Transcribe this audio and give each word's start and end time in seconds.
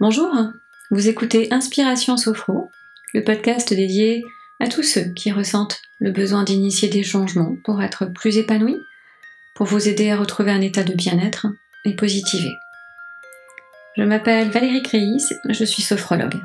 Bonjour, 0.00 0.34
vous 0.90 1.08
écoutez 1.10 1.52
Inspiration 1.52 2.16
Sophro, 2.16 2.70
le 3.12 3.22
podcast 3.22 3.68
dédié 3.74 4.24
à 4.58 4.66
tous 4.66 4.82
ceux 4.82 5.12
qui 5.12 5.30
ressentent 5.30 5.82
le 5.98 6.10
besoin 6.10 6.42
d'initier 6.42 6.88
des 6.88 7.02
changements 7.02 7.54
pour 7.64 7.82
être 7.82 8.06
plus 8.06 8.38
épanouis, 8.38 8.78
pour 9.54 9.66
vous 9.66 9.88
aider 9.88 10.10
à 10.10 10.16
retrouver 10.16 10.52
un 10.52 10.62
état 10.62 10.84
de 10.84 10.94
bien-être 10.94 11.48
et 11.84 11.94
positiver. 11.94 12.48
Je 13.98 14.02
m'appelle 14.04 14.48
Valérie 14.48 14.82
Créis, 14.82 15.22
je 15.46 15.64
suis 15.66 15.82
sophrologue. 15.82 16.40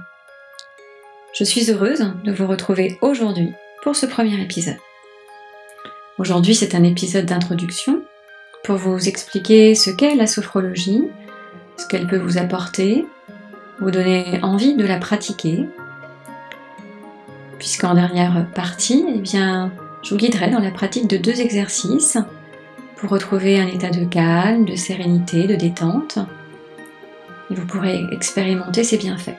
Je 1.33 1.45
suis 1.45 1.71
heureuse 1.71 2.11
de 2.25 2.33
vous 2.33 2.47
retrouver 2.47 2.97
aujourd'hui 3.01 3.53
pour 3.83 3.95
ce 3.95 4.05
premier 4.05 4.37
épisode. 4.41 4.79
Aujourd'hui, 6.17 6.55
c'est 6.55 6.75
un 6.75 6.83
épisode 6.83 7.25
d'introduction 7.25 8.03
pour 8.65 8.75
vous 8.75 9.07
expliquer 9.07 9.75
ce 9.75 9.91
qu'est 9.91 10.15
la 10.15 10.27
sophrologie, 10.27 11.05
ce 11.77 11.87
qu'elle 11.87 12.07
peut 12.07 12.17
vous 12.17 12.37
apporter, 12.37 13.05
vous 13.79 13.91
donner 13.91 14.39
envie 14.41 14.75
de 14.75 14.85
la 14.85 14.97
pratiquer, 14.97 15.67
puisqu'en 17.57 17.95
dernière 17.95 18.45
partie, 18.53 19.05
eh 19.07 19.19
bien, 19.19 19.71
je 20.03 20.11
vous 20.11 20.17
guiderai 20.17 20.49
dans 20.49 20.59
la 20.59 20.71
pratique 20.71 21.07
de 21.07 21.17
deux 21.17 21.41
exercices 21.41 22.17
pour 22.95 23.09
retrouver 23.09 23.59
un 23.59 23.67
état 23.67 23.89
de 23.89 24.05
calme, 24.05 24.65
de 24.65 24.75
sérénité, 24.75 25.47
de 25.47 25.55
détente, 25.55 26.19
et 27.49 27.55
vous 27.55 27.65
pourrez 27.65 28.03
expérimenter 28.11 28.83
ces 28.83 28.97
bienfaits. 28.97 29.37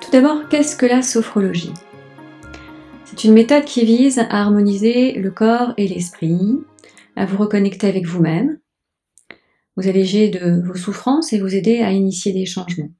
Tout 0.00 0.10
d'abord, 0.12 0.48
qu'est-ce 0.48 0.76
que 0.76 0.86
la 0.86 1.02
sophrologie? 1.02 1.74
C'est 3.04 3.24
une 3.24 3.34
méthode 3.34 3.64
qui 3.64 3.84
vise 3.84 4.18
à 4.18 4.40
harmoniser 4.42 5.12
le 5.12 5.30
corps 5.30 5.74
et 5.76 5.88
l'esprit, 5.88 6.60
à 7.16 7.26
vous 7.26 7.36
reconnecter 7.36 7.88
avec 7.88 8.06
vous-même, 8.06 8.58
vous 9.76 9.88
alléger 9.88 10.28
de 10.28 10.60
vos 10.62 10.74
souffrances 10.74 11.32
et 11.32 11.40
vous 11.40 11.54
aider 11.54 11.80
à 11.80 11.92
initier 11.92 12.32
des 12.32 12.46
changements. 12.46 12.90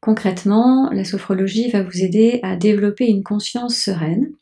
Concrètement, 0.00 0.90
la 0.90 1.04
sophrologie 1.04 1.70
va 1.70 1.82
vous 1.82 2.02
aider 2.02 2.38
à 2.42 2.56
développer 2.56 3.06
une 3.06 3.24
conscience 3.24 3.76
sereine 3.76 4.32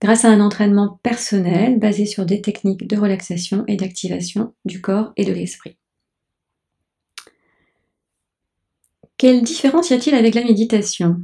grâce 0.00 0.24
à 0.24 0.30
un 0.30 0.40
entraînement 0.40 1.00
personnel 1.02 1.78
basé 1.78 2.06
sur 2.06 2.26
des 2.26 2.40
techniques 2.40 2.86
de 2.86 2.96
relaxation 2.96 3.64
et 3.66 3.76
d'activation 3.76 4.54
du 4.64 4.80
corps 4.80 5.12
et 5.16 5.24
de 5.24 5.32
l'esprit. 5.32 5.76
Quelle 9.16 9.42
différence 9.42 9.90
y 9.90 9.94
a-t-il 9.94 10.14
avec 10.14 10.34
la 10.34 10.44
méditation? 10.44 11.22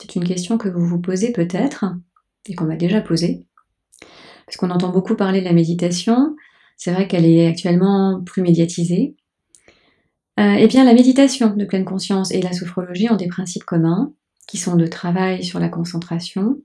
C'est 0.00 0.16
une 0.16 0.24
question 0.24 0.56
que 0.56 0.68
vous 0.68 0.84
vous 0.84 1.00
posez 1.00 1.30
peut-être 1.32 1.84
et 2.46 2.54
qu'on 2.54 2.64
m'a 2.64 2.76
déjà 2.76 3.00
posée. 3.00 3.46
Parce 4.46 4.56
qu'on 4.56 4.70
entend 4.70 4.90
beaucoup 4.90 5.14
parler 5.14 5.40
de 5.40 5.44
la 5.44 5.52
méditation, 5.52 6.36
c'est 6.76 6.92
vrai 6.92 7.08
qu'elle 7.08 7.24
est 7.24 7.46
actuellement 7.46 8.22
plus 8.24 8.42
médiatisée. 8.42 9.16
Eh 10.38 10.66
bien, 10.66 10.84
la 10.84 10.94
méditation 10.94 11.54
de 11.54 11.64
pleine 11.64 11.84
conscience 11.84 12.32
et 12.32 12.42
la 12.42 12.52
sophrologie 12.52 13.08
ont 13.08 13.16
des 13.16 13.28
principes 13.28 13.64
communs, 13.64 14.12
qui 14.48 14.58
sont 14.58 14.76
de 14.76 14.86
travail 14.86 15.44
sur 15.44 15.60
la 15.60 15.68
concentration, 15.68 16.60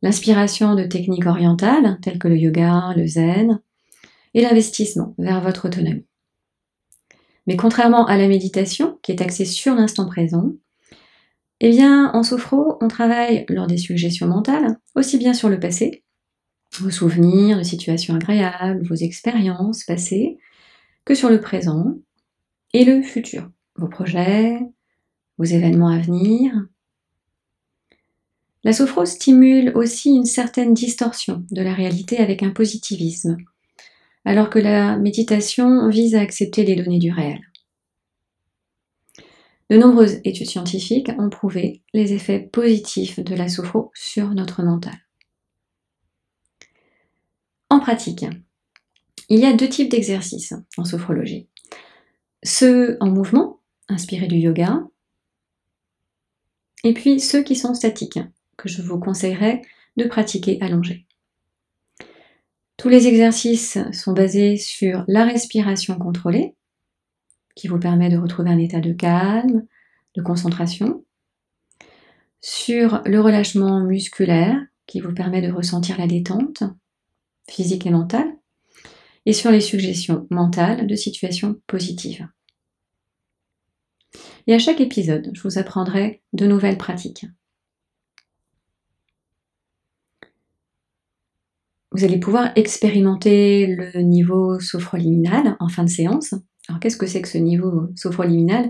l'inspiration 0.00 0.74
de 0.74 0.84
techniques 0.84 1.26
orientales, 1.26 1.98
telles 2.02 2.18
que 2.18 2.28
le 2.28 2.36
yoga, 2.36 2.92
le 2.96 3.06
zen, 3.06 3.60
et 4.34 4.42
l'investissement 4.42 5.14
vers 5.18 5.40
votre 5.40 5.66
autonomie. 5.66 6.06
Mais 7.46 7.56
contrairement 7.56 8.06
à 8.06 8.16
la 8.16 8.28
méditation, 8.28 8.98
qui 9.02 9.12
est 9.12 9.22
axée 9.22 9.44
sur 9.44 9.74
l'instant 9.74 10.06
présent, 10.06 10.52
eh 11.60 11.70
bien, 11.70 12.10
en 12.12 12.22
sophro, 12.22 12.78
on 12.80 12.88
travaille 12.88 13.44
lors 13.48 13.66
des 13.66 13.76
suggestions 13.76 14.26
mentales, 14.26 14.78
aussi 14.94 15.18
bien 15.18 15.34
sur 15.34 15.48
le 15.48 15.58
passé, 15.58 16.03
vos 16.80 16.90
souvenirs 16.90 17.58
de 17.58 17.62
situations 17.62 18.14
agréables, 18.14 18.86
vos 18.86 18.94
expériences 18.94 19.84
passées, 19.84 20.38
que 21.04 21.14
sur 21.14 21.30
le 21.30 21.40
présent 21.40 21.94
et 22.72 22.84
le 22.84 23.02
futur, 23.02 23.50
vos 23.76 23.88
projets, 23.88 24.58
vos 25.38 25.44
événements 25.44 25.88
à 25.88 25.98
venir. 25.98 26.52
La 28.64 28.72
sophro 28.72 29.04
stimule 29.04 29.72
aussi 29.74 30.10
une 30.10 30.24
certaine 30.24 30.72
distorsion 30.72 31.44
de 31.50 31.62
la 31.62 31.74
réalité 31.74 32.18
avec 32.18 32.42
un 32.42 32.50
positivisme, 32.50 33.36
alors 34.24 34.48
que 34.48 34.58
la 34.58 34.96
méditation 34.96 35.88
vise 35.90 36.14
à 36.14 36.20
accepter 36.20 36.64
les 36.64 36.76
données 36.76 36.98
du 36.98 37.12
réel. 37.12 37.40
De 39.70 39.76
nombreuses 39.76 40.20
études 40.24 40.48
scientifiques 40.48 41.10
ont 41.18 41.30
prouvé 41.30 41.82
les 41.92 42.12
effets 42.12 42.40
positifs 42.40 43.20
de 43.20 43.34
la 43.34 43.48
sophro 43.48 43.90
sur 43.94 44.30
notre 44.30 44.62
mental. 44.62 45.03
En 47.70 47.80
pratique, 47.80 48.24
il 49.28 49.40
y 49.40 49.46
a 49.46 49.52
deux 49.52 49.68
types 49.68 49.90
d'exercices 49.90 50.54
en 50.76 50.84
sophrologie. 50.84 51.48
Ceux 52.42 52.96
en 53.00 53.10
mouvement, 53.10 53.60
inspirés 53.88 54.26
du 54.26 54.36
yoga, 54.36 54.82
et 56.84 56.92
puis 56.92 57.20
ceux 57.20 57.42
qui 57.42 57.56
sont 57.56 57.74
statiques, 57.74 58.20
que 58.56 58.68
je 58.68 58.82
vous 58.82 59.00
conseillerais 59.00 59.62
de 59.96 60.04
pratiquer 60.04 60.58
allongés. 60.60 61.06
Tous 62.76 62.88
les 62.88 63.06
exercices 63.06 63.78
sont 63.92 64.12
basés 64.12 64.56
sur 64.56 65.04
la 65.08 65.24
respiration 65.24 65.98
contrôlée, 65.98 66.54
qui 67.54 67.68
vous 67.68 67.78
permet 67.78 68.10
de 68.10 68.18
retrouver 68.18 68.50
un 68.50 68.58
état 68.58 68.80
de 68.80 68.92
calme, 68.92 69.66
de 70.14 70.22
concentration, 70.22 71.04
sur 72.40 73.00
le 73.06 73.20
relâchement 73.20 73.80
musculaire, 73.80 74.60
qui 74.86 75.00
vous 75.00 75.14
permet 75.14 75.40
de 75.40 75.50
ressentir 75.50 75.96
la 75.98 76.06
détente 76.06 76.64
physique 77.48 77.86
et 77.86 77.90
mentale, 77.90 78.28
et 79.26 79.32
sur 79.32 79.50
les 79.50 79.60
suggestions 79.60 80.26
mentales 80.30 80.86
de 80.86 80.94
situations 80.94 81.56
positives. 81.66 82.28
Et 84.46 84.54
à 84.54 84.58
chaque 84.58 84.80
épisode, 84.80 85.30
je 85.32 85.42
vous 85.42 85.58
apprendrai 85.58 86.22
de 86.32 86.46
nouvelles 86.46 86.78
pratiques. 86.78 87.26
Vous 91.92 92.04
allez 92.04 92.18
pouvoir 92.18 92.50
expérimenter 92.56 93.66
le 93.66 94.00
niveau 94.00 94.58
sophroliminal 94.58 95.56
en 95.60 95.68
fin 95.68 95.84
de 95.84 95.88
séance. 95.88 96.34
Alors 96.68 96.80
qu'est-ce 96.80 96.96
que 96.96 97.06
c'est 97.06 97.22
que 97.22 97.28
ce 97.28 97.38
niveau 97.38 97.88
sophroliminal? 97.94 98.68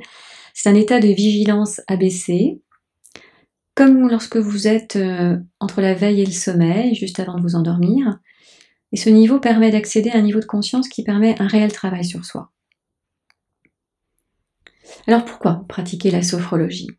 C'est 0.53 0.69
un 0.69 0.75
état 0.75 1.01
de 1.01 1.09
vigilance 1.09 1.81
abaissé, 1.89 2.61
comme 3.75 4.09
lorsque 4.09 4.37
vous 4.37 4.69
êtes 4.69 4.97
euh, 4.97 5.39
entre 5.59 5.81
la 5.81 5.95
veille 5.95 6.21
et 6.21 6.27
le 6.27 6.33
sommeil, 6.33 6.95
juste 6.95 7.19
avant 7.19 7.37
de 7.37 7.43
vous 7.43 7.56
endormir. 7.56 8.19
Et 8.93 8.97
ce 8.97 9.11
niveau 9.11 9.41
permet 9.41 9.71
d'accéder 9.71 10.11
à 10.11 10.19
un 10.19 10.22
niveau 10.22 10.41
de 10.41 10.45
conscience 10.45 10.89
qui 10.89 11.03
permet 11.03 11.41
un 11.41 11.47
réel 11.47 11.72
travail 11.72 12.05
sur 12.05 12.25
soi. 12.25 12.50
Alors 15.06 15.25
pourquoi 15.25 15.65
pratiquer 15.69 16.11
la 16.11 16.22
sophrologie? 16.22 16.91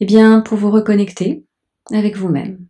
Eh 0.00 0.06
bien 0.06 0.40
pour 0.40 0.58
vous 0.58 0.70
reconnecter 0.70 1.44
avec 1.92 2.16
vous-même, 2.16 2.66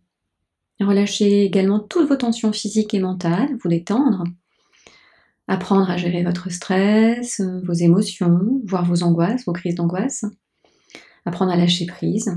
Relâchez 0.81 1.45
également 1.45 1.79
toutes 1.79 2.09
vos 2.09 2.17
tensions 2.17 2.51
physiques 2.51 2.93
et 2.93 2.99
mentales, 2.99 3.55
vous 3.63 3.69
détendre. 3.69 4.25
Apprendre 5.47 5.89
à 5.89 5.95
gérer 5.95 6.23
votre 6.23 6.51
stress, 6.51 7.41
vos 7.63 7.73
émotions, 7.73 8.61
voir 8.65 8.83
vos 8.83 9.03
angoisses, 9.03 9.45
vos 9.45 9.53
crises 9.53 9.75
d'angoisse. 9.75 10.25
Apprendre 11.23 11.51
à 11.51 11.55
lâcher 11.55 11.85
prise. 11.85 12.35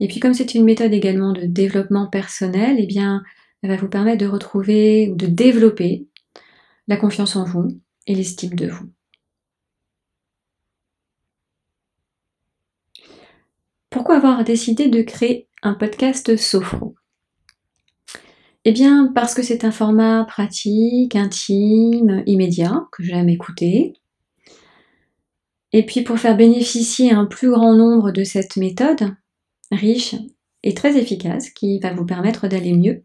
Et 0.00 0.08
puis 0.08 0.20
comme 0.20 0.34
c'est 0.34 0.54
une 0.54 0.64
méthode 0.64 0.92
également 0.92 1.32
de 1.32 1.46
développement 1.46 2.08
personnel, 2.08 2.76
eh 2.78 2.86
bien, 2.86 3.22
elle 3.64 3.70
va 3.70 3.76
vous 3.76 3.88
permettre 3.88 4.18
de 4.18 4.26
retrouver 4.26 5.08
ou 5.08 5.16
de 5.16 5.24
développer 5.24 6.06
la 6.86 6.98
confiance 6.98 7.34
en 7.34 7.44
vous 7.44 7.80
et 8.06 8.14
l'estime 8.14 8.54
de 8.54 8.68
vous. 8.68 8.90
Pourquoi 13.88 14.16
avoir 14.16 14.44
décidé 14.44 14.88
de 14.88 15.00
créer 15.00 15.48
un 15.62 15.72
podcast 15.72 16.36
Sophro? 16.36 16.94
Eh 18.66 18.72
bien, 18.72 19.10
parce 19.14 19.32
que 19.32 19.42
c'est 19.42 19.64
un 19.64 19.72
format 19.72 20.26
pratique, 20.26 21.16
intime, 21.16 22.22
immédiat, 22.26 22.86
que 22.92 23.02
j'aime 23.02 23.30
écouter. 23.30 23.94
Et 25.72 25.86
puis 25.86 26.02
pour 26.02 26.18
faire 26.18 26.36
bénéficier 26.36 27.12
un 27.12 27.24
plus 27.24 27.48
grand 27.48 27.74
nombre 27.74 28.10
de 28.10 28.24
cette 28.24 28.58
méthode, 28.58 29.16
riche 29.72 30.16
et 30.62 30.74
très 30.74 30.98
efficace, 30.98 31.48
qui 31.48 31.78
va 31.78 31.94
vous 31.94 32.04
permettre 32.04 32.46
d'aller 32.46 32.74
mieux 32.74 33.04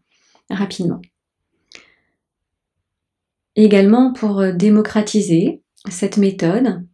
rapidement. 0.50 1.00
également 3.56 4.12
pour 4.12 4.42
démocratiser 4.52 5.62
cette 5.88 6.16
méthode. 6.16 6.86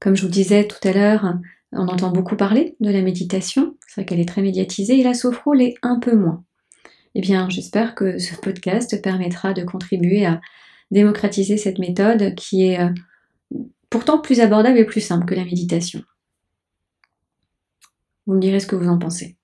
Comme 0.00 0.16
je 0.16 0.22
vous 0.22 0.32
disais 0.32 0.68
tout 0.68 0.86
à 0.86 0.92
l'heure, 0.92 1.34
on 1.72 1.88
entend 1.88 2.10
beaucoup 2.10 2.36
parler 2.36 2.76
de 2.80 2.90
la 2.90 3.02
méditation, 3.02 3.76
c'est 3.86 4.00
vrai 4.00 4.06
qu'elle 4.06 4.20
est 4.20 4.28
très 4.28 4.42
médiatisée, 4.42 4.98
et 4.98 5.02
la 5.02 5.14
sophro 5.14 5.52
l'est 5.52 5.74
un 5.82 5.98
peu 5.98 6.14
moins. 6.14 6.44
Eh 7.14 7.20
bien, 7.20 7.48
j'espère 7.48 7.94
que 7.94 8.18
ce 8.18 8.34
podcast 8.36 9.00
permettra 9.02 9.52
de 9.54 9.64
contribuer 9.64 10.24
à 10.26 10.40
démocratiser 10.90 11.56
cette 11.56 11.78
méthode 11.78 12.34
qui 12.34 12.66
est 12.66 12.80
euh, 12.80 12.90
pourtant 13.90 14.20
plus 14.20 14.40
abordable 14.40 14.78
et 14.78 14.84
plus 14.84 15.00
simple 15.00 15.26
que 15.26 15.34
la 15.34 15.44
méditation. 15.44 16.02
Vous 18.26 18.34
me 18.34 18.40
direz 18.40 18.60
ce 18.60 18.66
que 18.66 18.76
vous 18.76 18.88
en 18.88 18.98
pensez. 18.98 19.37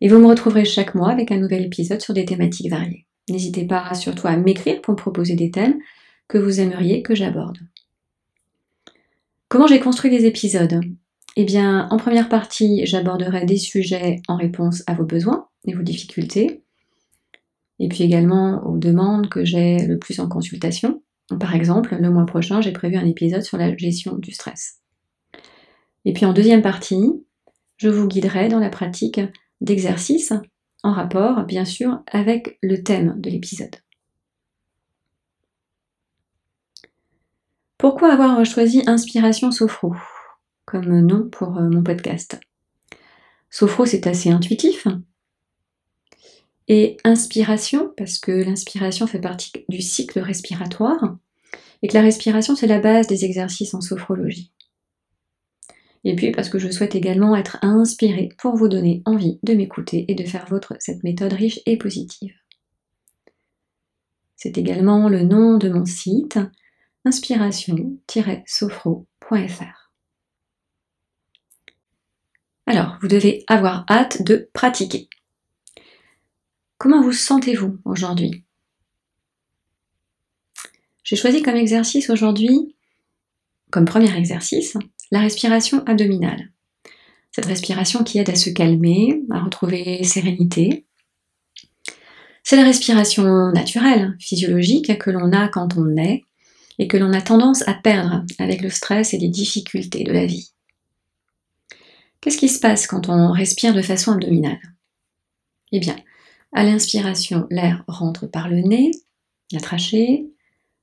Et 0.00 0.08
vous 0.08 0.18
me 0.18 0.26
retrouverez 0.26 0.64
chaque 0.64 0.94
mois 0.94 1.10
avec 1.10 1.32
un 1.32 1.38
nouvel 1.38 1.64
épisode 1.64 2.00
sur 2.00 2.14
des 2.14 2.24
thématiques 2.24 2.70
variées. 2.70 3.06
N'hésitez 3.28 3.66
pas 3.66 3.94
surtout 3.94 4.26
à 4.26 4.36
m'écrire 4.36 4.80
pour 4.80 4.92
me 4.92 4.96
proposer 4.96 5.34
des 5.34 5.50
thèmes 5.50 5.78
que 6.28 6.38
vous 6.38 6.60
aimeriez 6.60 7.02
que 7.02 7.14
j'aborde. 7.14 7.58
Comment 9.48 9.66
j'ai 9.66 9.80
construit 9.80 10.10
les 10.10 10.26
épisodes? 10.26 10.80
Eh 11.36 11.44
bien, 11.44 11.88
en 11.90 11.96
première 11.96 12.28
partie, 12.28 12.84
j'aborderai 12.84 13.46
des 13.46 13.56
sujets 13.56 14.20
en 14.28 14.36
réponse 14.36 14.82
à 14.86 14.94
vos 14.94 15.04
besoins 15.04 15.48
et 15.66 15.74
vos 15.74 15.82
difficultés, 15.82 16.62
et 17.78 17.88
puis 17.88 18.02
également 18.02 18.66
aux 18.66 18.76
demandes 18.76 19.28
que 19.28 19.44
j'ai 19.44 19.86
le 19.86 19.98
plus 19.98 20.20
en 20.20 20.28
consultation. 20.28 21.02
Par 21.38 21.54
exemple, 21.54 21.96
le 22.00 22.10
mois 22.10 22.26
prochain, 22.26 22.60
j'ai 22.60 22.72
prévu 22.72 22.96
un 22.96 23.06
épisode 23.06 23.42
sur 23.42 23.56
la 23.56 23.76
gestion 23.76 24.16
du 24.16 24.32
stress. 24.32 24.80
Et 26.04 26.12
puis 26.12 26.24
en 26.24 26.32
deuxième 26.32 26.62
partie, 26.62 27.24
je 27.76 27.88
vous 27.88 28.08
guiderai 28.08 28.48
dans 28.48 28.58
la 28.58 28.70
pratique 28.70 29.20
d'exercices 29.60 30.32
en 30.82 30.92
rapport, 30.92 31.44
bien 31.44 31.64
sûr, 31.64 32.02
avec 32.06 32.58
le 32.62 32.82
thème 32.82 33.20
de 33.20 33.30
l'épisode. 33.30 33.76
Pourquoi 37.78 38.12
avoir 38.12 38.44
choisi 38.44 38.82
Inspiration 38.86 39.50
Sophro 39.50 39.94
comme 40.64 41.00
nom 41.00 41.28
pour 41.30 41.56
euh, 41.58 41.68
mon 41.68 41.82
podcast? 41.82 42.40
Sophro, 43.50 43.86
c'est 43.86 44.06
assez 44.06 44.30
intuitif. 44.30 44.86
Et 46.66 46.98
inspiration, 47.04 47.92
parce 47.96 48.18
que 48.18 48.32
l'inspiration 48.32 49.06
fait 49.06 49.20
partie 49.20 49.52
du 49.68 49.80
cycle 49.80 50.18
respiratoire, 50.18 51.16
et 51.82 51.88
que 51.88 51.94
la 51.94 52.02
respiration, 52.02 52.56
c'est 52.56 52.66
la 52.66 52.80
base 52.80 53.06
des 53.06 53.24
exercices 53.24 53.74
en 53.74 53.80
sophrologie. 53.80 54.52
Et 56.04 56.16
puis 56.16 56.32
parce 56.32 56.48
que 56.48 56.58
je 56.58 56.70
souhaite 56.70 56.94
également 56.94 57.36
être 57.36 57.58
inspirée 57.62 58.30
pour 58.38 58.56
vous 58.56 58.68
donner 58.68 59.02
envie 59.04 59.38
de 59.42 59.54
m'écouter 59.54 60.04
et 60.08 60.14
de 60.14 60.24
faire 60.24 60.46
votre 60.46 60.74
cette 60.78 61.04
méthode 61.04 61.32
riche 61.32 61.60
et 61.66 61.76
positive. 61.76 62.34
C'est 64.36 64.56
également 64.56 65.08
le 65.08 65.22
nom 65.22 65.58
de 65.58 65.68
mon 65.68 65.84
site 65.84 66.38
inspiration-sophro.fr. 67.04 69.92
Alors, 72.66 72.98
vous 73.00 73.08
devez 73.08 73.44
avoir 73.48 73.84
hâte 73.90 74.22
de 74.22 74.48
pratiquer. 74.52 75.08
Comment 76.76 77.02
vous 77.02 77.12
sentez-vous 77.12 77.78
aujourd'hui? 77.84 78.44
J'ai 81.02 81.16
choisi 81.16 81.42
comme 81.42 81.56
exercice 81.56 82.10
aujourd'hui, 82.10 82.76
comme 83.70 83.86
premier 83.86 84.14
exercice, 84.16 84.76
la 85.10 85.20
respiration 85.20 85.82
abdominale. 85.86 86.50
Cette 87.32 87.46
respiration 87.46 88.04
qui 88.04 88.18
aide 88.18 88.30
à 88.30 88.34
se 88.34 88.50
calmer, 88.50 89.22
à 89.30 89.40
retrouver 89.40 90.02
sérénité. 90.04 90.86
C'est 92.42 92.56
la 92.56 92.64
respiration 92.64 93.52
naturelle, 93.52 94.16
physiologique 94.20 94.98
que 94.98 95.10
l'on 95.10 95.32
a 95.32 95.48
quand 95.48 95.76
on 95.76 95.96
est 95.96 96.22
et 96.78 96.88
que 96.88 96.96
l'on 96.96 97.12
a 97.12 97.20
tendance 97.20 97.66
à 97.68 97.74
perdre 97.74 98.24
avec 98.38 98.62
le 98.62 98.70
stress 98.70 99.12
et 99.12 99.18
les 99.18 99.28
difficultés 99.28 100.04
de 100.04 100.12
la 100.12 100.26
vie. 100.26 100.52
Qu'est-ce 102.20 102.38
qui 102.38 102.48
se 102.48 102.60
passe 102.60 102.86
quand 102.86 103.08
on 103.08 103.30
respire 103.30 103.74
de 103.74 103.82
façon 103.82 104.12
abdominale? 104.12 104.60
Eh 105.72 105.80
bien, 105.80 105.96
à 106.52 106.64
l'inspiration, 106.64 107.46
l'air 107.50 107.84
rentre 107.86 108.26
par 108.26 108.48
le 108.48 108.62
nez, 108.62 108.90
la 109.52 109.60
trachée, 109.60 110.26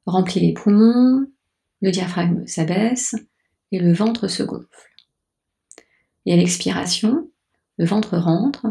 remplit 0.06 0.42
les 0.42 0.54
poumons, 0.54 1.26
le 1.82 1.92
diaphragme 1.92 2.46
s'abaisse, 2.46 3.16
et 3.72 3.80
le 3.80 3.94
ventre 3.94 4.28
se 4.28 4.44
gonfle. 4.44 4.68
Et 6.26 6.34
à 6.34 6.36
l'expiration, 6.36 7.30
le 7.78 7.86
ventre 7.86 8.18
rentre, 8.18 8.68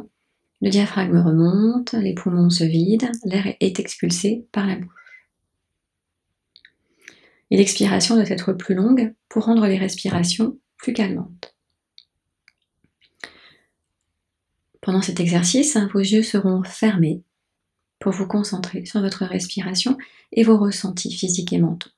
le 0.61 0.70
diaphragme 0.70 1.19
remonte, 1.19 1.93
les 1.93 2.14
poumons 2.14 2.50
se 2.50 2.64
vident, 2.64 3.12
l'air 3.25 3.55
est 3.61 3.79
expulsé 3.79 4.46
par 4.50 4.67
la 4.67 4.76
bouche. 4.76 4.91
Et 7.50 7.56
l'expiration 7.56 8.17
doit 8.17 8.31
être 8.31 8.52
plus 8.52 8.75
longue 8.75 9.14
pour 9.29 9.44
rendre 9.44 9.67
les 9.67 9.79
respirations 9.79 10.58
plus 10.76 10.93
calmantes. 10.93 11.55
Pendant 14.81 15.02
cet 15.02 15.20
exercice, 15.20 15.76
vos 15.93 16.00
yeux 16.00 16.23
seront 16.23 16.62
fermés 16.62 17.23
pour 17.99 18.12
vous 18.12 18.26
concentrer 18.26 18.85
sur 18.85 19.00
votre 19.00 19.25
respiration 19.25 19.97
et 20.32 20.43
vos 20.43 20.58
ressentis 20.58 21.12
physiques 21.12 21.52
et 21.52 21.58
mentaux 21.58 21.94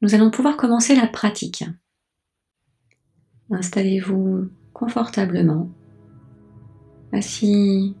nous 0.00 0.14
allons 0.14 0.30
pouvoir 0.30 0.56
commencer 0.56 0.94
la 0.94 1.06
pratique. 1.06 1.64
Installez-vous 3.50 4.48
confortablement, 4.72 5.70
assis 7.12 7.96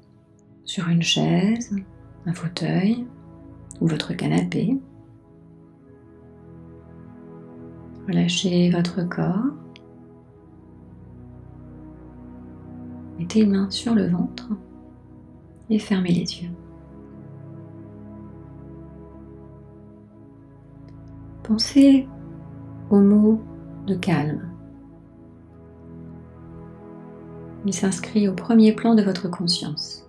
sur 0.64 0.88
une 0.88 1.02
chaise, 1.02 1.74
un 2.26 2.34
fauteuil 2.34 3.06
ou 3.80 3.88
votre 3.88 4.12
canapé. 4.12 4.78
Relâchez 8.06 8.70
votre 8.70 9.02
corps. 9.08 9.54
Mettez 13.18 13.40
une 13.40 13.52
main 13.52 13.70
sur 13.70 13.94
le 13.94 14.08
ventre 14.08 14.48
et 15.70 15.78
fermez 15.78 16.12
les 16.12 16.42
yeux. 16.42 16.50
Pensez 21.48 22.06
au 22.90 23.00
mot 23.00 23.40
de 23.86 23.94
calme. 23.94 24.50
Il 27.64 27.72
s'inscrit 27.72 28.28
au 28.28 28.34
premier 28.34 28.72
plan 28.72 28.94
de 28.94 29.02
votre 29.02 29.30
conscience. 29.30 30.06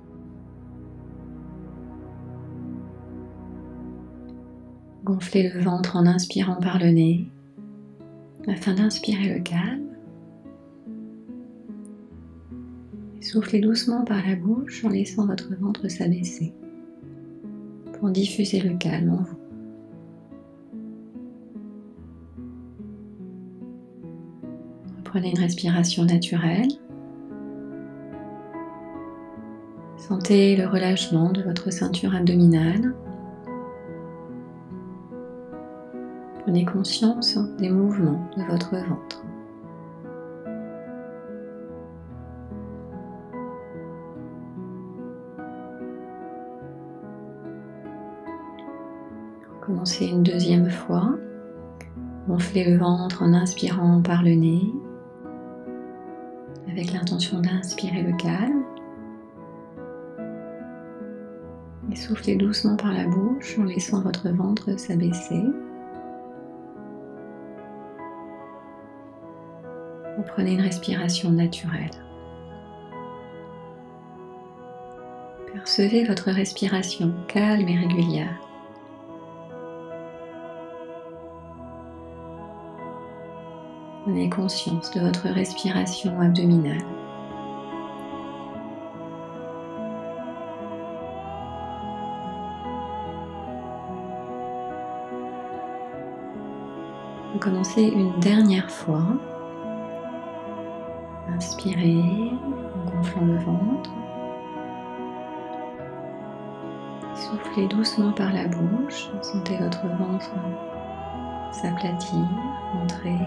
Gonflez 5.06 5.50
le 5.50 5.62
ventre 5.62 5.95
en 5.95 6.06
inspirant 6.06 6.57
par 6.57 6.77
le 6.77 6.91
nez 6.91 7.27
afin 8.47 8.74
d'inspirer 8.74 9.33
le 9.33 9.42
calme. 9.42 9.85
soufflez 13.21 13.59
doucement 13.59 14.03
par 14.03 14.25
la 14.27 14.35
bouche 14.35 14.83
en 14.83 14.89
laissant 14.89 15.27
votre 15.27 15.56
ventre 15.56 15.88
s'abaisser 15.88 16.51
pour 17.94 18.09
diffuser 18.09 18.59
le 18.59 18.75
calme 18.77 19.12
en 19.12 19.24
vous. 19.24 19.38
Prenez 25.09 25.31
une 25.31 25.39
respiration 25.39 26.06
naturelle. 26.06 26.67
Sentez 29.97 30.56
le 30.56 30.67
relâchement 30.67 31.31
de 31.31 31.41
votre 31.41 31.71
ceinture 31.73 32.13
abdominale. 32.13 32.94
Prenez 36.44 36.63
conscience 36.63 37.39
des 37.57 37.71
mouvements 37.71 38.23
de 38.37 38.44
votre 38.44 38.75
ventre. 38.75 39.23
Commencez 49.61 50.06
une 50.06 50.21
deuxième 50.21 50.69
fois. 50.69 51.16
Gonflez 52.28 52.63
le 52.63 52.78
ventre 52.78 53.23
en 53.23 53.33
inspirant 53.33 54.04
par 54.04 54.21
le 54.21 54.35
nez 54.35 54.71
avec 56.71 56.94
l'intention 56.94 57.40
d'inspirer 57.40 58.02
le 58.02 58.16
calme. 58.18 58.64
Et 61.92 61.95
soufflez 61.95 62.35
doucement 62.35 62.76
par 62.76 62.94
la 62.94 63.06
bouche 63.07 63.57
en 63.57 63.64
laissant 63.64 64.02
votre 64.02 64.30
ventre 64.30 64.78
s'abaisser. 64.80 65.44
Vous 70.18 70.23
prenez 70.28 70.54
une 70.54 70.61
respiration 70.61 71.31
naturelle. 71.31 71.90
Percevez 75.54 76.04
votre 76.06 76.30
respiration 76.30 77.14
calme 77.28 77.68
et 77.68 77.78
régulière. 77.78 78.48
Prenez 84.09 84.28
conscience 84.28 84.89
de 84.89 85.01
votre 85.01 85.28
respiration 85.28 86.19
abdominale. 86.19 86.81
Commencez 97.39 97.83
une 97.83 98.19
dernière 98.19 98.71
fois. 98.71 99.04
Inspirez 101.28 102.31
en 102.33 102.89
gonflant 102.89 103.25
le 103.25 103.37
ventre. 103.37 103.92
Soufflez 107.13 107.68
doucement 107.68 108.11
par 108.13 108.33
la 108.33 108.47
bouche. 108.47 109.07
Sentez 109.21 109.57
votre 109.57 109.85
ventre 109.85 110.31
s'aplatir, 111.51 112.28
entrer. 112.81 113.19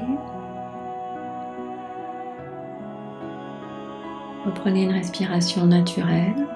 Reprenez 4.44 4.84
une 4.84 4.92
respiration 4.92 5.66
naturelle. 5.66 6.48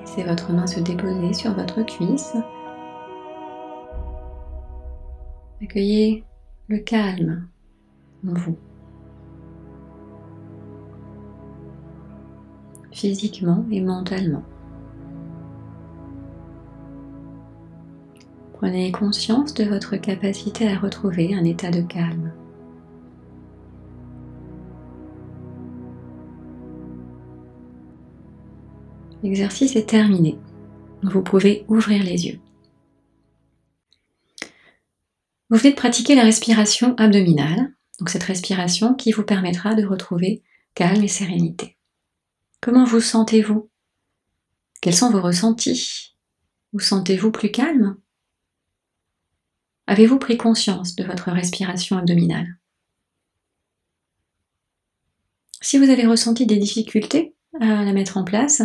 Laissez 0.00 0.22
votre 0.22 0.52
main 0.52 0.66
se 0.66 0.78
déposer 0.78 1.32
sur 1.32 1.52
votre 1.52 1.82
cuisse. 1.82 2.36
Accueillez 5.60 6.24
le 6.68 6.78
calme 6.78 7.48
en 8.24 8.34
vous. 8.34 8.56
Physiquement 12.92 13.64
et 13.70 13.80
mentalement. 13.80 14.44
Prenez 18.52 18.92
conscience 18.92 19.54
de 19.54 19.64
votre 19.64 19.96
capacité 19.96 20.68
à 20.68 20.78
retrouver 20.78 21.34
un 21.34 21.44
état 21.44 21.70
de 21.70 21.82
calme. 21.82 22.32
L'exercice 29.26 29.74
est 29.74 29.88
terminé. 29.88 30.38
Vous 31.02 31.20
pouvez 31.20 31.64
ouvrir 31.66 32.04
les 32.04 32.28
yeux. 32.28 32.38
Vous 35.50 35.56
venez 35.56 35.72
de 35.72 35.76
pratiquer 35.76 36.14
la 36.14 36.22
respiration 36.22 36.94
abdominale, 36.94 37.74
donc 37.98 38.08
cette 38.08 38.22
respiration 38.22 38.94
qui 38.94 39.10
vous 39.10 39.24
permettra 39.24 39.74
de 39.74 39.84
retrouver 39.84 40.44
calme 40.74 41.02
et 41.02 41.08
sérénité. 41.08 41.76
Comment 42.60 42.84
vous 42.84 43.00
sentez-vous? 43.00 43.68
Quels 44.80 44.94
sont 44.94 45.10
vos 45.10 45.20
ressentis? 45.20 46.14
Vous 46.72 46.78
sentez-vous 46.78 47.32
plus 47.32 47.50
calme? 47.50 47.96
Avez-vous 49.88 50.20
pris 50.20 50.36
conscience 50.36 50.94
de 50.94 51.02
votre 51.02 51.32
respiration 51.32 51.98
abdominale? 51.98 52.60
Si 55.60 55.78
vous 55.78 55.90
avez 55.90 56.06
ressenti 56.06 56.46
des 56.46 56.58
difficultés 56.58 57.34
à 57.60 57.84
la 57.84 57.92
mettre 57.92 58.18
en 58.18 58.22
place, 58.22 58.62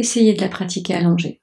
essayez 0.00 0.34
de 0.34 0.40
la 0.40 0.48
pratiquer 0.48 0.94
allongée. 0.94 1.40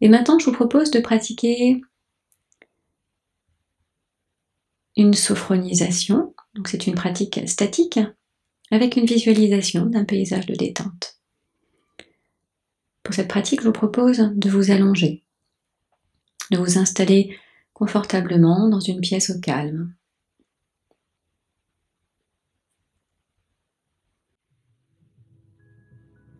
Et 0.00 0.08
maintenant, 0.08 0.38
je 0.38 0.46
vous 0.46 0.52
propose 0.52 0.90
de 0.90 1.00
pratiquer 1.00 1.80
une 4.96 5.14
sophronisation. 5.14 6.34
C'est 6.66 6.86
une 6.86 6.94
pratique 6.94 7.40
statique 7.46 7.98
avec 8.70 8.96
une 8.96 9.06
visualisation 9.06 9.86
d'un 9.86 10.04
paysage 10.04 10.46
de 10.46 10.54
détente. 10.54 11.18
Pour 13.02 13.14
cette 13.14 13.28
pratique, 13.28 13.60
je 13.60 13.66
vous 13.66 13.72
propose 13.72 14.32
de 14.34 14.50
vous 14.50 14.70
allonger, 14.70 15.22
de 16.50 16.58
vous 16.58 16.76
installer 16.76 17.38
confortablement 17.72 18.68
dans 18.68 18.80
une 18.80 19.00
pièce 19.00 19.30
au 19.30 19.38
calme. 19.38 19.94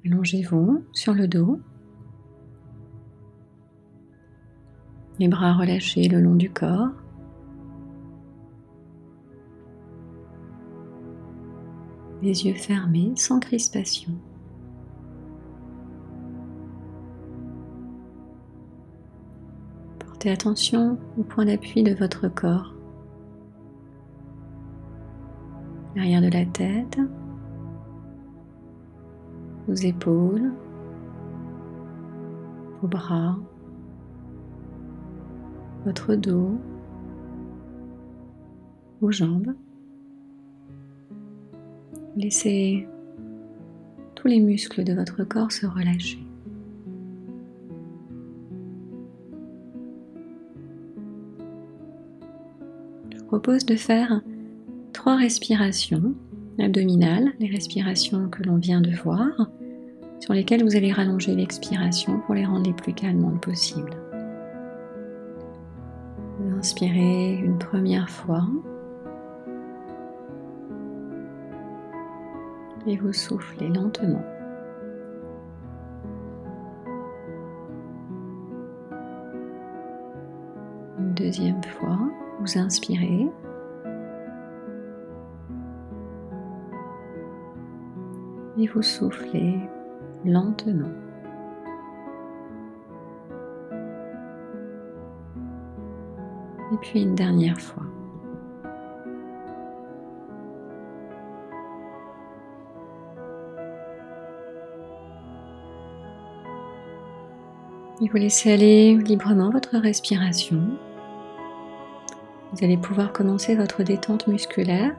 Allongez-vous 0.07 0.85
sur 0.93 1.15
le 1.15 1.27
dos, 1.27 1.61
les 5.19 5.29
bras 5.29 5.55
relâchés 5.55 6.09
le 6.09 6.21
long 6.21 6.35
du 6.35 6.51
corps. 6.51 6.93
Les 12.23 12.47
yeux 12.47 12.55
fermés 12.55 13.13
sans 13.17 13.41
crispation. 13.41 14.13
attention 20.31 20.99
au 21.19 21.23
point 21.23 21.45
d'appui 21.45 21.83
de 21.83 21.95
votre 21.95 22.29
corps. 22.29 22.75
L'arrière 25.95 26.21
de 26.21 26.29
la 26.29 26.45
tête, 26.45 26.99
vos 29.69 29.75
épaules, 29.75 30.53
vos 32.81 32.89
bras, 32.89 33.37
votre 35.85 36.15
dos, 36.15 36.59
vos 39.01 39.11
jambes. 39.11 39.55
Laissez 42.17 42.89
tous 44.15 44.29
les 44.29 44.41
muscles 44.41 44.85
de 44.85 44.95
votre 44.95 45.25
corps 45.25 45.53
se 45.53 45.67
relâcher. 45.67 46.27
propose 53.27 53.67
de 53.67 53.77
faire 53.77 54.23
trois 54.93 55.17
respirations 55.17 56.15
abdominales, 56.59 57.33
les 57.39 57.49
respirations 57.49 58.29
que 58.29 58.43
l'on 58.43 58.57
vient 58.57 58.81
de 58.81 58.91
voir, 58.91 59.51
sur 60.21 60.35
lesquelles 60.35 60.65
vous 60.65 60.77
allez 60.77 60.93
rallonger 60.93 61.35
l'expiration 61.35 62.21
pour 62.21 62.35
les 62.35 62.45
rendre 62.45 62.67
les 62.67 62.73
plus 62.73 62.93
calmantes 62.93 63.41
possibles. 63.41 63.97
Vous 66.39 66.59
inspirez 66.59 67.35
une 67.35 67.59
première 67.59 68.09
fois 68.09 68.47
et 72.87 72.97
vous 72.97 73.13
soufflez 73.13 73.69
lentement. 73.69 74.25
Une 80.99 81.15
deuxième 81.15 81.63
fois 81.65 81.99
vous 82.41 82.59
inspirez. 82.59 83.27
Et 88.59 88.67
vous 88.69 88.83
soufflez 88.83 89.59
lentement. 90.27 90.91
Et 96.73 96.77
puis 96.81 97.03
une 97.03 97.15
dernière 97.15 97.61
fois. 97.61 97.85
Et 108.03 108.09
vous 108.09 108.17
laissez 108.19 108.53
aller 108.53 108.95
librement 108.95 109.51
votre 109.51 109.79
respiration. 109.79 110.61
Vous 112.53 112.65
allez 112.65 112.77
pouvoir 112.77 113.13
commencer 113.13 113.57
votre 113.57 113.83
détente 113.83 114.27
musculaire 114.27 114.95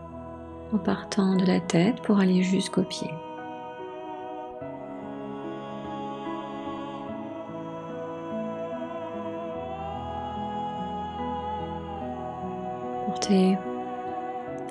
en 0.74 0.78
partant 0.78 1.36
de 1.36 1.46
la 1.46 1.60
tête 1.60 2.02
pour 2.02 2.20
aller 2.20 2.42
jusqu'aux 2.42 2.84
pieds. 2.84 3.14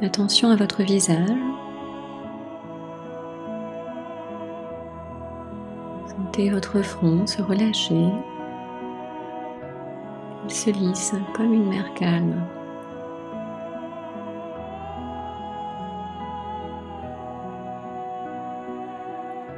Attention 0.05 0.51
à 0.51 0.57
votre 0.57 0.83
visage. 0.83 1.29
Sentez 6.07 6.51
votre 6.51 6.83
front 6.83 7.27
se 7.27 7.43
relâcher. 7.43 8.09
Il 10.45 10.51
se 10.51 10.71
lisse 10.71 11.15
comme 11.35 11.53
une 11.53 11.69
mer 11.69 11.93
calme. 11.95 12.45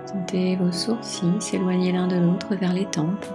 Sentez 0.07 0.57
vos 0.57 0.73
sourcils 0.73 1.41
s'éloigner 1.41 1.93
l'un 1.93 2.07
de 2.07 2.17
l'autre 2.17 2.55
vers 2.55 2.73
les 2.73 2.87
tempes. 2.87 3.27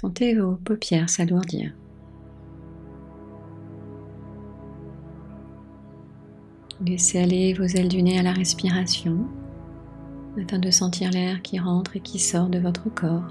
Sentez 0.00 0.34
vos 0.34 0.54
paupières 0.54 1.10
s'alourdir. 1.10 1.74
Laissez 6.86 7.18
aller 7.18 7.52
vos 7.52 7.64
ailes 7.64 7.90
du 7.90 8.02
nez 8.02 8.18
à 8.18 8.22
la 8.22 8.32
respiration 8.32 9.26
afin 10.42 10.58
de 10.58 10.70
sentir 10.70 11.10
l'air 11.10 11.42
qui 11.42 11.58
rentre 11.58 11.96
et 11.96 12.00
qui 12.00 12.18
sort 12.18 12.48
de 12.48 12.58
votre 12.58 12.88
corps. 12.94 13.30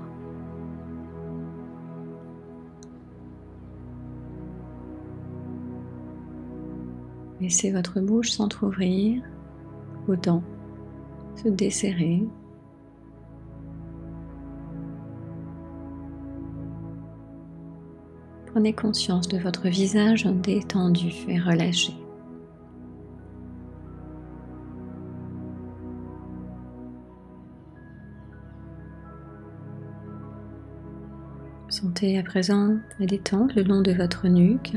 Laissez 7.41 7.71
votre 7.71 7.99
bouche 7.99 8.29
s'entr'ouvrir, 8.29 9.23
vos 10.05 10.15
dents 10.15 10.43
se 11.35 11.49
desserrer. 11.49 12.21
Prenez 18.59 18.73
conscience 18.73 19.29
de 19.29 19.37
votre 19.37 19.69
visage 19.69 20.25
détendu 20.25 21.13
et 21.29 21.39
relâché. 21.39 21.93
Sentez 31.69 32.19
à 32.19 32.23
présent 32.23 32.75
la 32.99 33.05
détente 33.05 33.55
le 33.55 33.63
long 33.63 33.81
de 33.81 33.93
votre 33.93 34.27
nuque, 34.27 34.75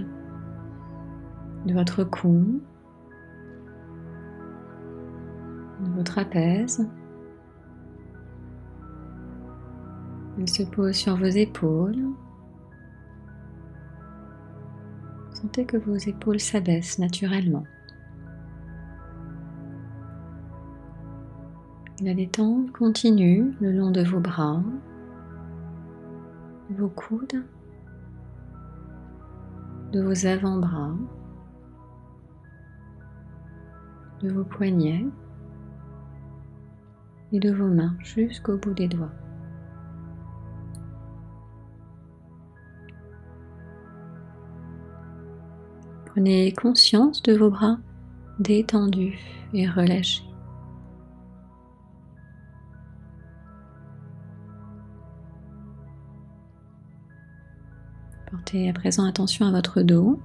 de 1.66 1.74
votre 1.74 2.04
cou, 2.04 2.62
de 5.80 5.90
vos 5.90 6.04
trapèzes. 6.04 6.88
Elle 10.38 10.48
se 10.48 10.62
pose 10.62 10.94
sur 10.94 11.16
vos 11.16 11.24
épaules. 11.24 12.12
Sentez 15.42 15.64
que 15.64 15.76
vos 15.76 15.96
épaules 15.96 16.38
s'abaissent 16.38 17.00
naturellement. 17.00 17.64
La 22.00 22.14
détente 22.14 22.70
continue 22.70 23.52
le 23.60 23.72
long 23.72 23.90
de 23.90 24.04
vos 24.04 24.20
bras, 24.20 24.62
vos 26.70 26.88
coudes, 26.88 27.42
de 29.90 30.00
vos 30.00 30.26
avant-bras, 30.26 30.94
de 34.22 34.30
vos 34.30 34.44
poignets 34.44 35.04
et 37.32 37.40
de 37.40 37.50
vos 37.50 37.66
mains 37.66 37.96
jusqu'au 37.98 38.58
bout 38.58 38.74
des 38.74 38.86
doigts. 38.86 39.21
Prenez 46.12 46.52
conscience 46.52 47.22
de 47.22 47.34
vos 47.34 47.48
bras 47.48 47.78
détendus 48.38 49.18
et 49.54 49.66
relâchés. 49.66 50.22
Portez 58.30 58.68
à 58.68 58.74
présent 58.74 59.06
attention 59.06 59.46
à 59.46 59.52
votre 59.52 59.80
dos. 59.80 60.20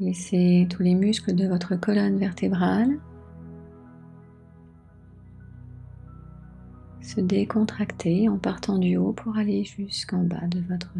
Laissez 0.00 0.66
tous 0.68 0.82
les 0.82 0.94
muscles 0.94 1.34
de 1.34 1.48
votre 1.48 1.76
colonne 1.76 2.18
vertébrale 2.18 2.98
se 7.00 7.22
décontracter 7.22 8.28
en 8.28 8.36
partant 8.36 8.76
du 8.76 8.98
haut 8.98 9.14
pour 9.14 9.38
aller 9.38 9.64
jusqu'en 9.64 10.24
bas 10.24 10.46
de 10.48 10.60
votre 10.60 10.92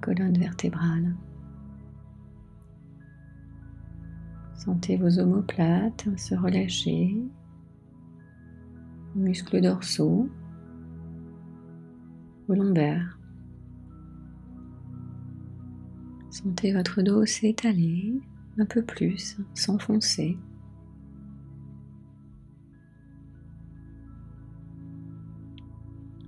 colonne 0.00 0.38
vertébrale. 0.38 1.12
Sentez 4.60 4.98
vos 4.98 5.18
omoplates 5.18 6.06
se 6.18 6.34
relâcher, 6.34 7.16
vos 9.14 9.20
muscles 9.22 9.62
dorsaux, 9.62 10.28
vos 12.46 12.54
lombaires. 12.54 13.18
Sentez 16.28 16.74
votre 16.74 17.00
dos 17.00 17.24
s'étaler 17.24 18.20
un 18.58 18.66
peu 18.66 18.82
plus, 18.82 19.38
s'enfoncer. 19.54 20.36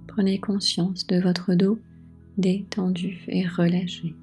Prenez 0.06 0.40
conscience 0.40 1.06
de 1.06 1.20
votre 1.20 1.52
dos 1.54 1.78
détendu 2.38 3.18
et 3.28 3.46
relâché. 3.46 4.16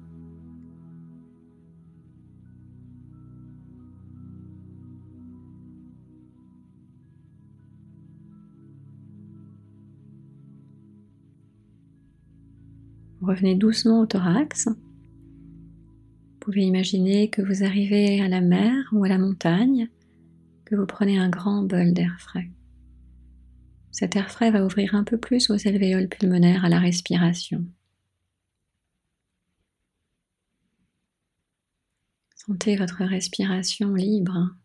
Revenez 13.20 13.54
doucement 13.54 14.00
au 14.00 14.06
thorax. 14.06 14.66
Vous 14.66 16.38
pouvez 16.40 16.62
imaginer 16.62 17.28
que 17.28 17.42
vous 17.42 17.64
arrivez 17.64 18.22
à 18.22 18.28
la 18.28 18.40
mer 18.40 18.88
ou 18.92 19.04
à 19.04 19.08
la 19.08 19.18
montagne, 19.18 19.88
que 20.64 20.74
vous 20.74 20.86
prenez 20.86 21.18
un 21.18 21.28
grand 21.28 21.62
bol 21.62 21.92
d'air 21.92 22.16
frais. 22.18 22.50
Cet 23.92 24.16
air 24.16 24.30
frais 24.30 24.50
va 24.50 24.64
ouvrir 24.64 24.94
un 24.94 25.04
peu 25.04 25.18
plus 25.18 25.50
vos 25.50 25.68
alvéoles 25.68 26.08
pulmonaires 26.08 26.64
à 26.64 26.70
la 26.70 26.78
respiration. 26.78 27.66
Sentez 32.34 32.76
votre 32.76 33.04
respiration 33.04 33.94
libre. 33.94 34.56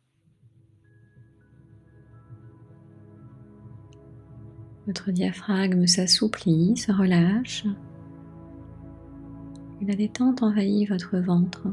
Votre 4.87 5.11
diaphragme 5.11 5.87
s'assouplit, 5.87 6.77
se 6.77 6.91
relâche 6.91 7.65
la 9.87 9.95
détente 9.95 10.41
envahit 10.41 10.89
votre 10.89 11.17
ventre. 11.17 11.67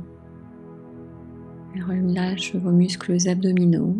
Elle 1.75 1.85
relâche 1.85 2.55
vos 2.57 2.70
muscles 2.70 3.16
abdominaux. 3.29 3.96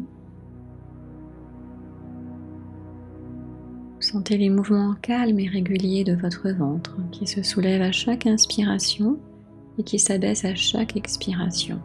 Sentez 4.01 4.37
les 4.37 4.51
mouvements 4.51 4.95
calmes 5.01 5.39
et 5.39 5.49
réguliers 5.49 6.05
de 6.05 6.15
votre 6.15 6.51
ventre 6.51 6.97
qui 7.11 7.27
se 7.27 7.43
soulève 7.43 7.81
à 7.81 7.93
chaque 7.93 8.27
inspiration 8.27 9.19
et 9.79 9.83
qui 9.83 9.99
s'abaisse 9.99 10.45
à 10.45 10.55
chaque 10.55 10.97
expiration. 10.97 11.81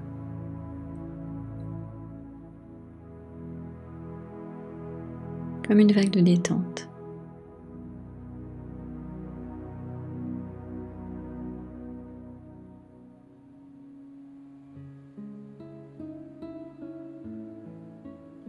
Comme 5.66 5.80
une 5.80 5.94
vague 5.94 6.12
de 6.12 6.22
détente. 6.22 6.87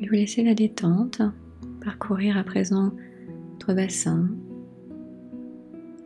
Vous 0.08 0.14
laissez 0.14 0.42
la 0.42 0.54
détente 0.54 1.20
parcourir 1.84 2.38
à 2.38 2.42
présent 2.42 2.92
votre 3.52 3.74
bassin, 3.74 4.26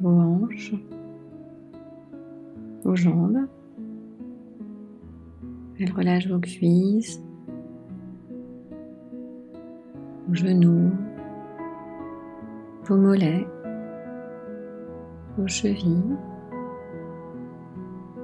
vos 0.00 0.10
hanches, 0.10 0.74
vos 2.82 2.96
jambes. 2.96 3.46
Elle 5.78 5.92
relâche 5.92 6.26
vos 6.26 6.40
cuisses, 6.40 7.22
vos 10.26 10.34
genoux, 10.34 10.90
vos 12.86 12.96
mollets, 12.96 13.46
vos 15.38 15.46
chevilles 15.46 16.16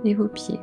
et 0.05 0.15
vos 0.15 0.29
pieds. 0.29 0.61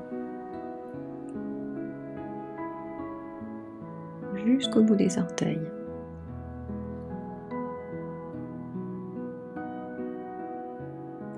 Jusqu'au 4.46 4.84
bout 4.84 4.96
des 4.96 5.18
orteils. 5.18 5.62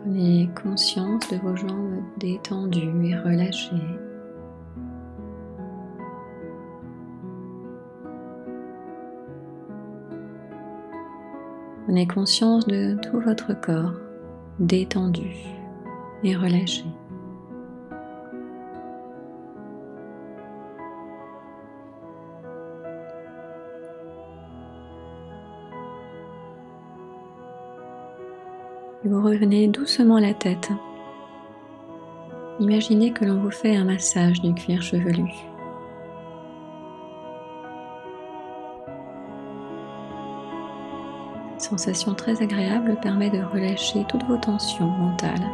Prenez 0.01 0.49
conscience 0.61 1.27
de 1.29 1.37
vos 1.37 1.55
jambes 1.55 2.01
détendues 2.17 3.05
et 3.05 3.17
relâchées. 3.17 3.75
Prenez 11.83 12.07
conscience 12.07 12.67
de 12.67 12.95
tout 13.01 13.19
votre 13.19 13.59
corps 13.59 13.93
détendu 14.59 15.31
et 16.23 16.35
relâché. 16.35 16.83
Revenez 29.27 29.67
doucement 29.67 30.19
la 30.19 30.33
tête. 30.33 30.71
Imaginez 32.59 33.11
que 33.11 33.25
l'on 33.25 33.39
vous 33.39 33.51
fait 33.51 33.75
un 33.75 33.83
massage 33.83 34.41
du 34.41 34.53
cuir 34.53 34.81
chevelu. 34.81 35.29
Sensation 41.57 42.13
très 42.13 42.41
agréable 42.41 42.97
permet 43.01 43.29
de 43.29 43.43
relâcher 43.43 44.05
toutes 44.07 44.23
vos 44.23 44.37
tensions 44.37 44.87
mentales. 44.87 45.47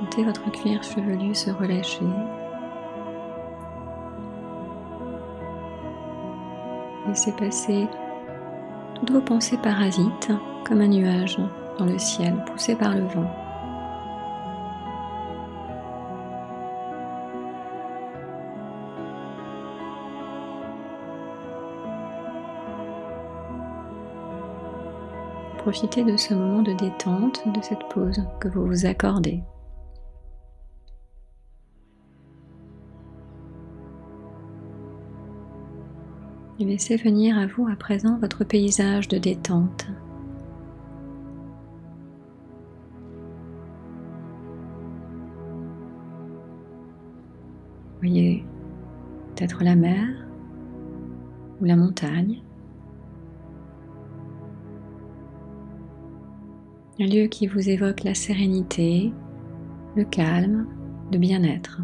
Sentez 0.00 0.24
votre 0.24 0.50
cuir 0.52 0.82
chevelu 0.82 1.34
se 1.34 1.50
relâcher. 1.50 2.06
Laissez 7.06 7.32
passer 7.32 7.86
vos 9.10 9.20
pensées 9.20 9.58
parasites 9.58 10.30
comme 10.64 10.80
un 10.80 10.88
nuage 10.88 11.38
dans 11.78 11.84
le 11.84 11.98
ciel 11.98 12.34
poussé 12.46 12.74
par 12.74 12.94
le 12.94 13.02
vent. 13.02 13.30
Profitez 25.58 26.04
de 26.04 26.16
ce 26.16 26.32
moment 26.32 26.62
de 26.62 26.72
détente, 26.72 27.42
de 27.46 27.60
cette 27.60 27.88
pause 27.88 28.24
que 28.40 28.48
vous 28.48 28.66
vous 28.66 28.86
accordez. 28.86 29.42
Et 36.58 36.64
laissez 36.64 36.96
venir 36.96 37.38
à 37.38 37.46
vous 37.46 37.68
à 37.68 37.76
présent 37.76 38.18
votre 38.18 38.42
paysage 38.42 39.08
de 39.08 39.18
détente. 39.18 39.86
Voyez 48.00 48.44
peut-être 49.34 49.62
la 49.64 49.76
mer 49.76 50.08
ou 51.60 51.64
la 51.64 51.76
montagne. 51.76 52.42
Un 56.98 57.06
lieu 57.06 57.26
qui 57.26 57.46
vous 57.46 57.68
évoque 57.68 58.04
la 58.04 58.14
sérénité, 58.14 59.12
le 59.94 60.04
calme, 60.04 60.66
le 61.12 61.18
bien-être. 61.18 61.82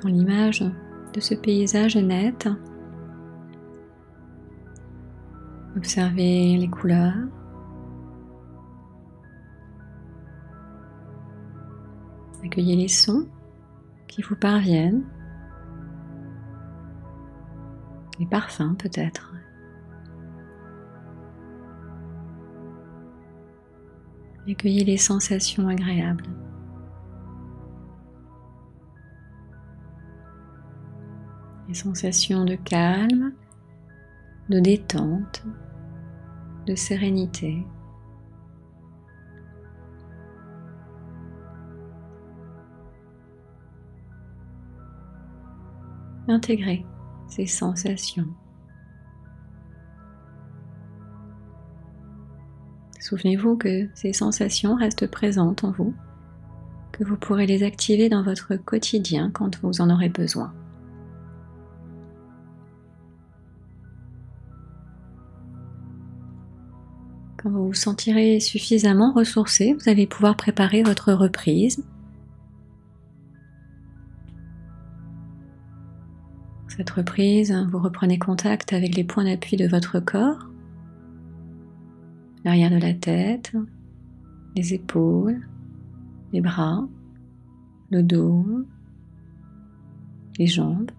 Quand 0.00 0.08
l'image 0.08 0.64
de 1.12 1.20
ce 1.20 1.34
paysage 1.34 1.96
est 1.96 2.02
nette, 2.02 2.48
observez 5.76 6.56
les 6.56 6.68
couleurs, 6.68 7.16
accueillez 12.44 12.76
les 12.76 12.86
sons 12.86 13.26
qui 14.06 14.22
vous 14.22 14.36
parviennent, 14.36 15.04
les 18.20 18.26
parfums 18.26 18.76
peut-être. 18.78 19.34
Accueillez 24.48 24.84
les 24.84 24.96
sensations 24.96 25.66
agréables. 25.66 26.24
Les 31.68 31.74
sensations 31.74 32.44
de 32.44 32.54
calme, 32.54 33.32
de 34.48 34.58
détente, 34.58 35.44
de 36.66 36.74
sérénité. 36.74 37.64
Intégrez 46.26 46.84
ces 47.28 47.46
sensations. 47.46 48.28
Souvenez-vous 53.00 53.56
que 53.56 53.88
ces 53.94 54.12
sensations 54.12 54.74
restent 54.74 55.06
présentes 55.06 55.64
en 55.64 55.70
vous, 55.70 55.94
que 56.92 57.04
vous 57.04 57.16
pourrez 57.16 57.46
les 57.46 57.62
activer 57.62 58.10
dans 58.10 58.22
votre 58.22 58.56
quotidien 58.56 59.30
quand 59.30 59.58
vous 59.62 59.80
en 59.80 59.88
aurez 59.88 60.10
besoin. 60.10 60.52
Vous 67.68 67.74
sentirez 67.74 68.40
suffisamment 68.40 69.12
ressourcé, 69.12 69.74
vous 69.74 69.90
allez 69.90 70.06
pouvoir 70.06 70.36
préparer 70.36 70.82
votre 70.82 71.12
reprise. 71.12 71.84
Cette 76.68 76.88
reprise, 76.88 77.52
vous 77.70 77.78
reprenez 77.78 78.18
contact 78.18 78.72
avec 78.72 78.96
les 78.96 79.04
points 79.04 79.24
d'appui 79.24 79.58
de 79.58 79.68
votre 79.68 80.00
corps, 80.00 80.48
l'arrière 82.42 82.70
de 82.70 82.78
la 82.78 82.94
tête, 82.94 83.52
les 84.56 84.72
épaules, 84.72 85.46
les 86.32 86.40
bras, 86.40 86.88
le 87.90 88.02
dos, 88.02 88.64
les 90.38 90.46
jambes. 90.46 90.90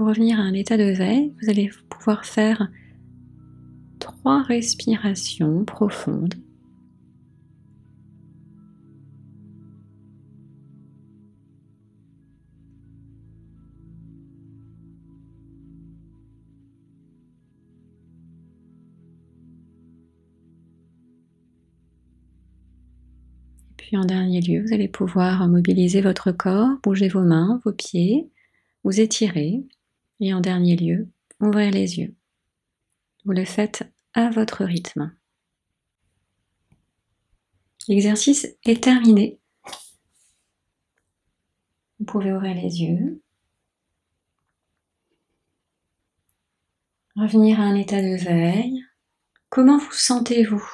Pour 0.00 0.08
revenir 0.08 0.40
à 0.40 0.44
un 0.44 0.54
état 0.54 0.78
de 0.78 0.94
veille, 0.94 1.34
vous 1.42 1.50
allez 1.50 1.70
pouvoir 1.90 2.24
faire 2.24 2.70
trois 3.98 4.42
respirations 4.42 5.66
profondes. 5.66 6.36
Puis 23.76 23.98
en 23.98 24.06
dernier 24.06 24.40
lieu, 24.40 24.62
vous 24.62 24.72
allez 24.72 24.88
pouvoir 24.88 25.46
mobiliser 25.46 26.00
votre 26.00 26.32
corps, 26.32 26.70
bouger 26.82 27.08
vos 27.08 27.20
mains, 27.20 27.60
vos 27.66 27.72
pieds, 27.72 28.30
vous 28.82 28.98
étirer 28.98 29.62
et 30.20 30.32
en 30.34 30.40
dernier 30.40 30.76
lieu, 30.76 31.08
ouvrir 31.40 31.70
les 31.70 31.98
yeux. 31.98 32.14
Vous 33.24 33.32
le 33.32 33.44
faites 33.44 33.82
à 34.14 34.30
votre 34.30 34.64
rythme. 34.64 35.14
L'exercice 37.88 38.46
est 38.64 38.82
terminé. 38.82 39.40
Vous 41.98 42.04
pouvez 42.04 42.32
ouvrir 42.32 42.54
les 42.54 42.82
yeux. 42.82 43.22
Revenir 47.16 47.60
à 47.60 47.64
un 47.64 47.74
état 47.74 48.00
de 48.00 48.16
veille. 48.16 48.84
Comment 49.48 49.78
vous 49.78 49.92
sentez-vous? 49.92 50.64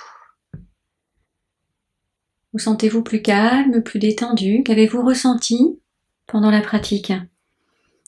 Vous 2.53 2.59
sentez-vous 2.59 3.03
plus 3.03 3.23
calme, 3.23 3.83
plus 3.83 3.99
détendu? 3.99 4.63
Qu'avez-vous 4.63 5.05
ressenti 5.05 5.81
pendant 6.27 6.51
la 6.51 6.61
pratique? 6.61 7.13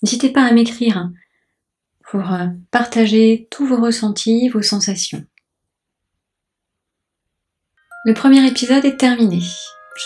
N'hésitez 0.03 0.31
pas 0.31 0.45
à 0.45 0.53
m'écrire 0.53 1.11
pour 2.11 2.33
euh, 2.33 2.47
partager 2.71 3.49
tous 3.51 3.67
vos 3.67 3.81
ressentis, 3.81 4.49
vos 4.49 4.63
sensations. 4.63 5.25
Le 8.05 8.15
premier 8.15 8.47
épisode 8.47 8.85
est 8.85 8.97
terminé. 8.97 9.41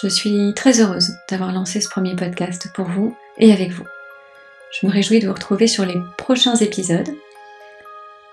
Je 0.02 0.08
suis 0.08 0.52
très 0.56 0.80
heureuse 0.80 1.12
d'avoir 1.30 1.52
lancé 1.52 1.80
ce 1.80 1.88
premier 1.88 2.16
podcast 2.16 2.68
pour 2.74 2.86
vous 2.86 3.16
et 3.38 3.52
avec 3.52 3.70
vous. 3.70 3.84
Je 4.72 4.86
me 4.86 4.92
réjouis 4.92 5.20
de 5.20 5.28
vous 5.28 5.34
retrouver 5.34 5.66
sur 5.66 5.84
les 5.84 5.98
prochains 6.16 6.56
épisodes. 6.56 7.14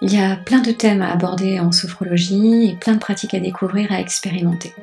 Il 0.01 0.13
y 0.13 0.21
a 0.21 0.37
plein 0.37 0.61
de 0.61 0.71
thèmes 0.71 1.01
à 1.01 1.11
aborder 1.11 1.59
en 1.59 1.71
sophrologie 1.71 2.69
et 2.69 2.75
plein 2.77 2.93
de 2.93 2.99
pratiques 2.99 3.33
à 3.33 3.39
découvrir, 3.39 3.91
à 3.91 3.99
expérimenter. 3.99 4.73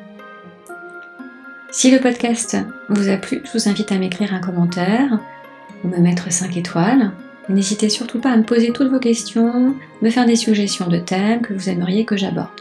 Si 1.71 1.91
le 1.91 1.99
podcast 1.99 2.57
vous 2.91 3.09
a 3.09 3.17
plu, 3.17 3.43
je 3.45 3.59
vous 3.59 3.69
invite 3.69 3.91
à 3.91 3.99
m'écrire 3.99 4.35
un 4.35 4.41
commentaire 4.41 5.19
ou 5.83 5.89
me 5.89 5.99
mettre 5.99 6.31
5 6.31 6.57
étoiles 6.57 7.13
N'hésitez 7.49 7.89
surtout 7.89 8.19
pas 8.19 8.31
à 8.31 8.37
me 8.37 8.43
poser 8.43 8.73
toutes 8.73 8.91
vos 8.91 8.99
questions, 8.99 9.77
me 10.03 10.11
faire 10.11 10.27
des 10.27 10.35
suggestions 10.37 10.89
de 10.89 10.99
thèmes 10.99 11.43
que 11.43 11.55
vous 11.55 11.69
aimeriez 11.69 12.05
que 12.05 12.17
j'aborde. 12.17 12.61